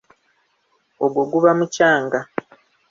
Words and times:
Ogwo 1.03 1.21
guba 1.31 1.51
mucanga. 1.59 2.19